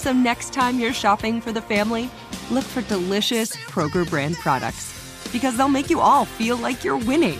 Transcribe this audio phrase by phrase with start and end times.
[0.00, 2.10] So next time you're shopping for the family,
[2.50, 4.94] look for delicious Kroger brand products
[5.30, 7.38] because they'll make you all feel like you're winning.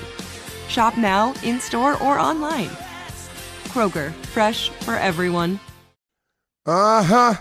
[0.68, 2.68] Shop now, in store, or online.
[3.68, 5.58] Kroger, fresh for everyone.
[6.66, 7.34] Uh huh.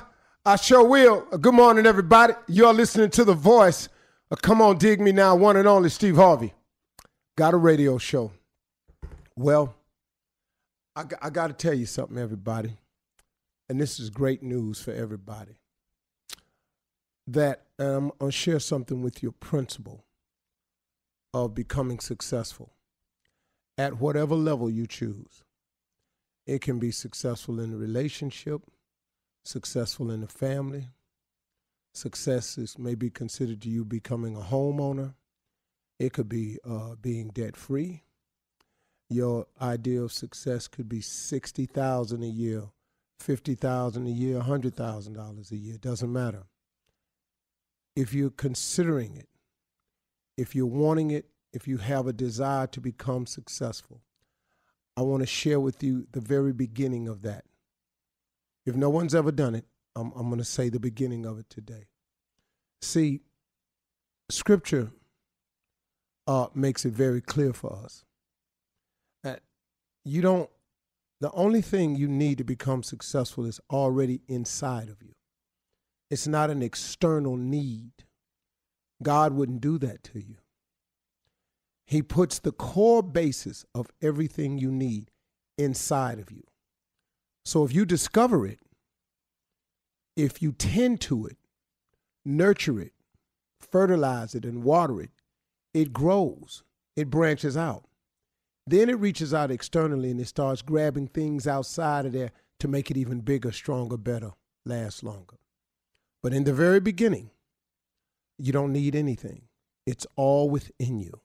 [0.45, 1.19] I sure will.
[1.37, 2.33] Good morning, everybody.
[2.47, 3.89] You're listening to The Voice.
[4.31, 6.53] Uh, come on, dig me now, one and only Steve Harvey.
[7.37, 8.31] Got a radio show.
[9.35, 9.75] Well,
[10.95, 12.77] I, I got to tell you something, everybody.
[13.69, 15.59] And this is great news for everybody.
[17.27, 20.03] That um, to share something with you, principle
[21.33, 22.73] of becoming successful
[23.77, 25.43] at whatever level you choose.
[26.47, 28.63] It can be successful in a relationship,
[29.45, 30.87] successful in the family.
[31.93, 35.13] Success is maybe considered to you becoming a homeowner.
[35.99, 38.03] It could be uh, being debt free.
[39.09, 42.63] Your idea of success could be sixty thousand a year,
[43.19, 45.77] fifty thousand a year, hundred thousand dollars a year.
[45.77, 46.43] Doesn't matter.
[47.95, 49.27] If you're considering it,
[50.37, 54.01] if you're wanting it, if you have a desire to become successful,
[54.95, 57.45] I want to share with you the very beginning of that.
[58.65, 59.65] If no one's ever done it,
[59.95, 61.87] I'm, I'm going to say the beginning of it today.
[62.81, 63.21] See,
[64.29, 64.91] Scripture
[66.27, 68.05] uh, makes it very clear for us
[69.23, 69.41] that
[70.05, 70.49] you don't,
[71.21, 75.13] the only thing you need to become successful is already inside of you.
[76.09, 77.91] It's not an external need.
[79.03, 80.37] God wouldn't do that to you.
[81.85, 85.11] He puts the core basis of everything you need
[85.57, 86.43] inside of you.
[87.43, 88.59] So if you discover it,
[90.15, 91.37] if you tend to it,
[92.23, 92.93] nurture it,
[93.59, 95.11] fertilize it, and water it,
[95.73, 96.63] it grows,
[96.95, 97.85] it branches out.
[98.67, 102.91] Then it reaches out externally and it starts grabbing things outside of there to make
[102.91, 104.31] it even bigger, stronger, better,
[104.65, 105.37] last longer.
[106.21, 107.31] But in the very beginning,
[108.37, 109.43] you don't need anything,
[109.85, 111.21] it's all within you.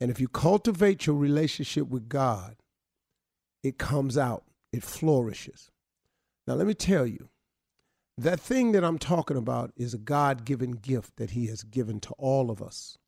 [0.00, 2.56] And if you cultivate your relationship with God,
[3.62, 5.70] it comes out, it flourishes.
[6.46, 7.28] Now, let me tell you,
[8.16, 12.00] that thing that I'm talking about is a God given gift that He has given
[12.00, 12.98] to all of us.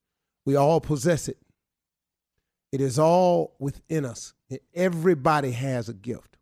[0.45, 1.39] We all possess it,
[2.73, 4.35] it is all within us.
[4.75, 6.37] Everybody has a gift.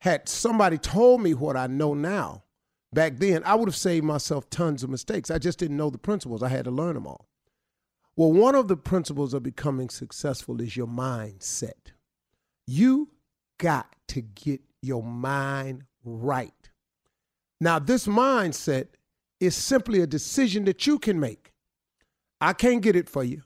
[0.00, 2.44] Had somebody told me what I know now
[2.92, 5.30] back then, I would have saved myself tons of mistakes.
[5.30, 7.28] I just didn't know the principles, I had to learn them all.
[8.16, 11.92] Well, one of the principles of becoming successful is your mindset.
[12.66, 13.10] You
[13.58, 16.52] got to get your mind right.
[17.60, 18.88] Now, this mindset
[19.38, 21.52] is simply a decision that you can make.
[22.40, 23.42] I can't get it for you.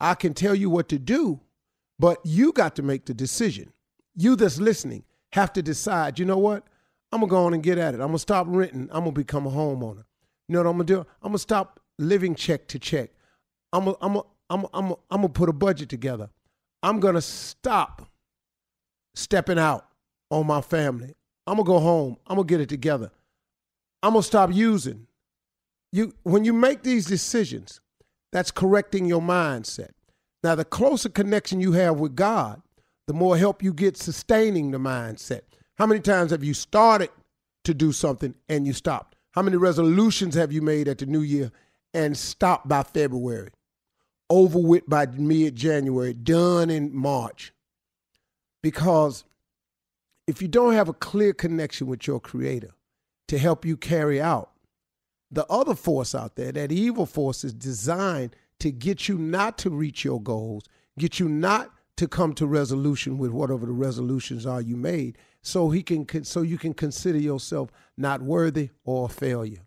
[0.00, 1.40] I can tell you what to do,
[1.98, 3.72] but you got to make the decision.
[4.14, 6.64] You that's listening have to decide, you know what?
[7.12, 8.00] I'm gonna go on and get at it.
[8.00, 8.88] I'm gonna stop renting.
[8.92, 10.04] I'm gonna become a homeowner.
[10.48, 10.98] You know what I'm gonna do?
[11.22, 13.10] I'm gonna stop living check to check.
[13.72, 14.16] I'm gonna, I'm
[14.48, 16.30] I'm I'm I'm gonna put a budget together.
[16.82, 18.08] I'm gonna stop
[19.14, 19.86] stepping out
[20.30, 21.14] on my family.
[21.46, 22.16] I'm gonna go home.
[22.26, 23.10] I'm gonna get it together.
[24.02, 25.06] I'm gonna stop using.
[25.92, 27.80] You when you make these decisions,
[28.32, 29.90] that's correcting your mindset.
[30.42, 32.62] Now, the closer connection you have with God,
[33.06, 35.42] the more help you get sustaining the mindset.
[35.76, 37.10] How many times have you started
[37.64, 39.16] to do something and you stopped?
[39.32, 41.52] How many resolutions have you made at the new year
[41.92, 43.50] and stopped by February?
[44.28, 47.52] Over with by mid January, done in March.
[48.62, 49.24] Because
[50.26, 52.70] if you don't have a clear connection with your creator
[53.28, 54.49] to help you carry out
[55.30, 59.70] the other force out there, that evil force is designed to get you not to
[59.70, 60.64] reach your goals,
[60.98, 65.70] get you not to come to resolution with whatever the resolutions are you made, so
[65.70, 69.66] he can so you can consider yourself not worthy or a failure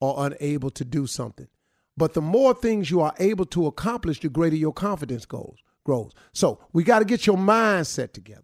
[0.00, 1.48] or unable to do something.
[1.96, 6.12] But the more things you are able to accomplish, the greater your confidence goes grows.
[6.32, 8.42] So we got to get your mindset together.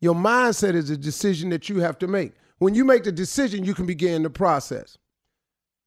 [0.00, 2.32] Your mindset is a decision that you have to make.
[2.58, 4.98] When you make the decision, you can begin the process.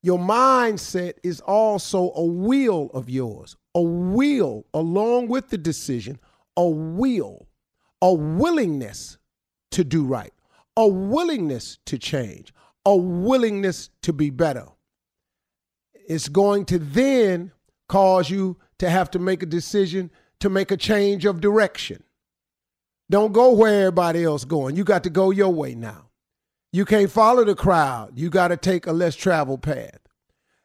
[0.04, 6.20] Your mindset is also a will of yours, a will along with the decision,
[6.58, 7.48] a will,
[8.02, 9.18] a willingness
[9.72, 10.34] to do right,
[10.76, 12.54] a willingness to change,
[12.86, 14.68] a willingness to be better.
[15.94, 17.54] It's going to then
[17.88, 20.12] cause you to have to make a decision
[20.42, 22.04] to make a change of direction.
[23.10, 24.76] Don't go where everybody else going.
[24.76, 26.03] You got to go your way now.
[26.74, 28.14] You can't follow the crowd.
[28.16, 30.00] You got to take a less traveled path.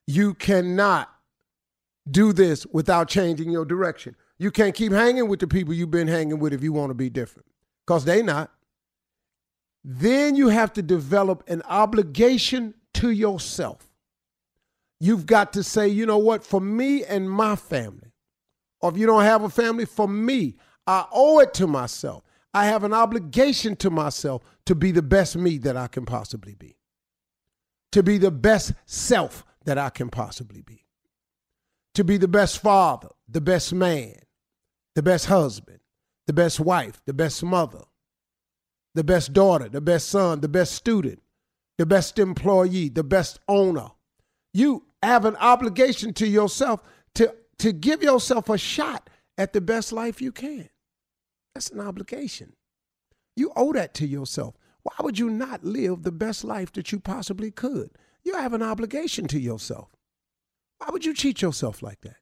[0.06, 1.10] You cannot
[2.10, 4.16] do this without changing your direction.
[4.38, 6.94] You can't keep hanging with the people you've been hanging with if you want to
[6.94, 7.46] be different,
[7.86, 8.50] because they not.
[9.84, 13.86] Then you have to develop an obligation to yourself.
[15.00, 18.12] You've got to say, you know what, for me and my family,
[18.80, 20.56] or if you don't have a family, for me,
[20.86, 22.24] I owe it to myself.
[22.58, 26.56] I have an obligation to myself to be the best me that I can possibly
[26.56, 26.76] be,
[27.92, 30.84] to be the best self that I can possibly be,
[31.94, 34.16] to be the best father, the best man,
[34.96, 35.78] the best husband,
[36.26, 37.84] the best wife, the best mother,
[38.96, 41.22] the best daughter, the best son, the best student,
[41.76, 43.90] the best employee, the best owner.
[44.52, 46.82] You have an obligation to yourself
[47.14, 50.68] to, to give yourself a shot at the best life you can.
[51.54, 52.54] That's an obligation.
[53.36, 54.56] You owe that to yourself.
[54.82, 57.90] Why would you not live the best life that you possibly could?
[58.24, 59.88] You have an obligation to yourself.
[60.78, 62.16] Why would you cheat yourself like that?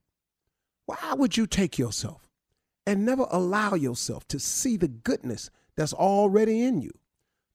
[0.86, 2.28] Why would you take yourself
[2.86, 6.92] and never allow yourself to see the goodness that's already in you,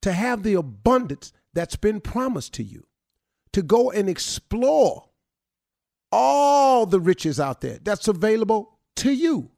[0.02, 2.86] to have the abundance that's been promised to you,
[3.54, 5.10] to go and explore
[6.12, 9.52] all the riches out there that's available to you?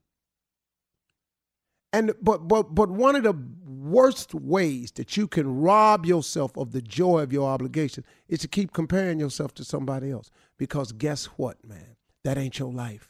[1.94, 3.36] And but but but one of the
[3.68, 8.48] worst ways that you can rob yourself of the joy of your obligation is to
[8.48, 10.32] keep comparing yourself to somebody else.
[10.58, 11.96] Because guess what, man?
[12.24, 13.10] That ain't your life.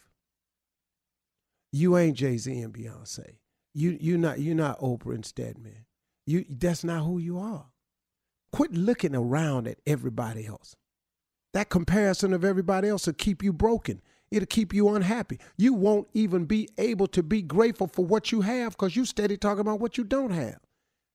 [1.72, 3.38] You ain't Jay Z and Beyonce.
[3.74, 5.86] You you not you not Oprah and Stedman.
[6.28, 7.68] You that's not who you are.
[8.52, 10.76] Quit looking around at everybody else.
[11.54, 14.02] That comparison of everybody else will keep you broken.
[14.34, 15.38] It'll keep you unhappy.
[15.58, 19.38] You won't even be able to be grateful for what you have because you steady
[19.38, 20.58] talking about what you don't have.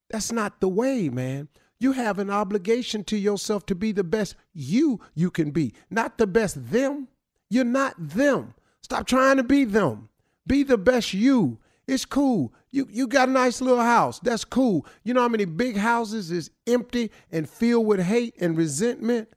[0.08, 1.48] That's not the way, man.
[1.80, 6.18] You have an obligation to yourself to be the best you you can be, not
[6.18, 7.08] the best them.
[7.50, 8.54] You're not them.
[8.82, 10.10] Stop trying to be them.
[10.46, 11.58] Be the best you.
[11.88, 12.54] It's cool.
[12.70, 14.20] You you got a nice little house.
[14.20, 14.86] That's cool.
[15.02, 19.28] You know how many big houses is empty and filled with hate and resentment?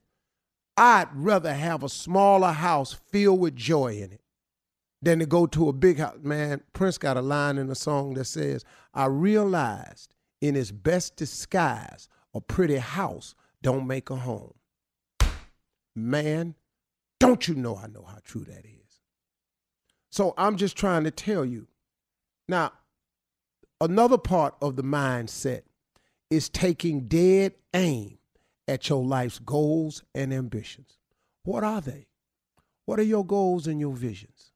[0.76, 4.20] I'd rather have a smaller house filled with joy in it
[5.02, 6.16] than to go to a big house.
[6.22, 8.64] Man, Prince got a line in a song that says,
[8.94, 14.54] I realized in its best disguise, a pretty house don't make a home.
[15.94, 16.54] Man,
[17.20, 19.00] don't you know I know how true that is?
[20.10, 21.68] So I'm just trying to tell you.
[22.48, 22.72] Now,
[23.80, 25.62] another part of the mindset
[26.30, 28.18] is taking dead aim
[28.72, 30.98] at your life's goals and ambitions.
[31.44, 32.08] What are they?
[32.86, 34.52] What are your goals and your visions?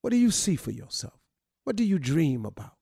[0.00, 1.20] What do you see for yourself?
[1.64, 2.76] What do you dream about?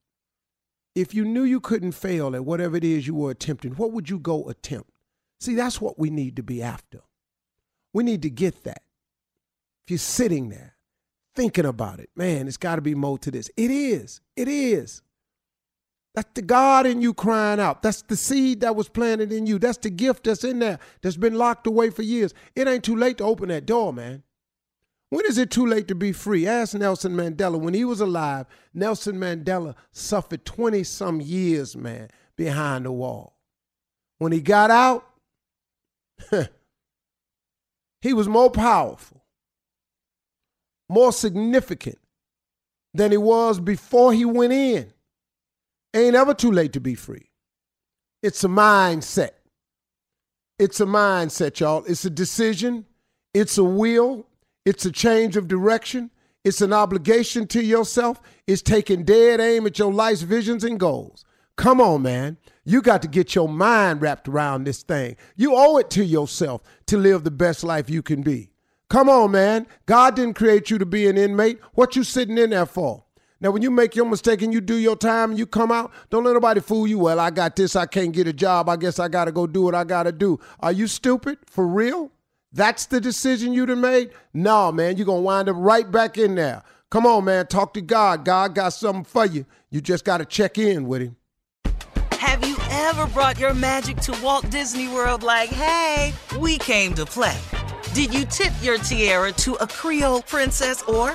[0.95, 4.11] if you knew you couldn't fail at whatever it is you were attempting, what would
[4.11, 4.91] you go attempt?
[5.39, 7.01] See, that's what we need to be after.
[7.93, 8.83] We need to get that.
[9.87, 10.77] If you're sitting there
[11.35, 13.51] thinking about it, man, it's got to be more to this.
[13.57, 14.21] It is.
[14.37, 15.03] It is.
[16.21, 17.81] That's the God in you crying out.
[17.81, 19.59] That's the seed that was planted in you.
[19.59, 22.35] That's the gift that's in there that's been locked away for years.
[22.55, 24.23] It ain't too late to open that door, man.
[25.09, 26.47] When is it too late to be free?
[26.47, 27.59] Ask Nelson Mandela.
[27.59, 33.39] When he was alive, Nelson Mandela suffered 20 some years, man, behind the wall.
[34.19, 35.07] When he got out,
[38.03, 39.25] he was more powerful,
[40.87, 41.99] more significant
[42.93, 44.93] than he was before he went in.
[45.95, 47.31] Ain't ever too late to be free.
[48.23, 49.31] It's a mindset.
[50.59, 51.85] It's a mindset, y'all.
[51.87, 52.87] It's a decision.
[53.35, 54.27] It's a will.
[54.65, 56.11] It's a change of direction.
[56.45, 58.21] It's an obligation to yourself.
[58.47, 61.25] It's taking dead aim at your life's visions and goals.
[61.57, 62.39] Come on, man.
[62.65, 65.17] You got to get your mind wrapped around this thing.
[65.37, 68.51] You owe it to yourself to live the best life you can be.
[68.89, 69.67] Come on, man.
[69.87, 71.59] God didn't create you to be an inmate.
[71.75, 73.05] What you sitting in there for?
[73.43, 75.93] Now, when you make your mistake and you do your time and you come out,
[76.11, 76.99] don't let nobody fool you.
[76.99, 77.75] Well, I got this.
[77.75, 78.69] I can't get a job.
[78.69, 80.39] I guess I got to go do what I got to do.
[80.61, 81.39] Are you stupid?
[81.47, 82.13] For real?
[82.53, 84.11] That's the decision you done made?
[84.35, 86.63] No, man, you're going to wind up right back in there.
[86.91, 88.25] Come on, man, talk to God.
[88.25, 89.47] God got something for you.
[89.71, 91.17] You just got to check in with him.
[92.13, 97.07] Have you ever brought your magic to Walt Disney World like, hey, we came to
[97.07, 97.39] play?
[97.95, 101.15] Did you tip your tiara to a Creole princess or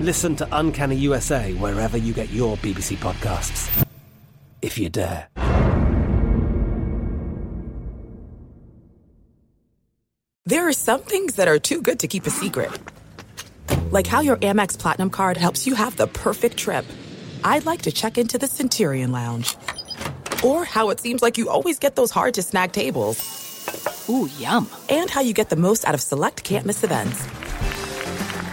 [0.00, 3.84] Listen to Uncanny USA wherever you get your BBC podcasts,
[4.62, 5.28] if you dare.
[10.46, 12.70] There are some things that are too good to keep a secret.
[13.90, 16.86] Like how your Amex Platinum card helps you have the perfect trip.
[17.42, 19.56] I'd like to check into the Centurion Lounge.
[20.44, 23.18] Or how it seems like you always get those hard to snag tables.
[24.08, 24.70] Ooh, yum.
[24.88, 27.26] And how you get the most out of select can't miss events.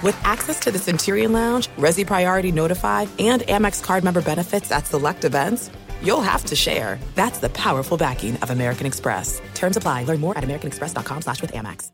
[0.05, 4.85] With access to the Centurion Lounge, Resy Priority Notify, and Amex card member benefits at
[4.85, 5.71] select events,
[6.03, 7.00] you'll have to share.
[7.15, 9.41] That's the powerful backing of American Express.
[9.55, 10.03] Terms apply.
[10.03, 11.89] Learn more at americanexpress.com slash with Amex.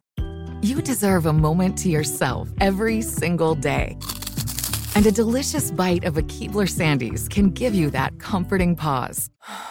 [0.62, 3.98] You deserve a moment to yourself every single day.
[4.96, 9.30] And a delicious bite of a Keebler Sandies can give you that comforting pause.